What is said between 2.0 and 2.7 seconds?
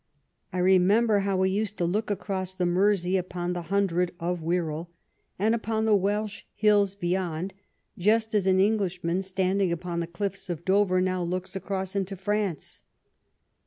across the